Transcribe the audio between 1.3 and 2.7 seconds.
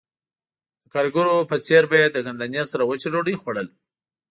په څېر به یې د ګندنې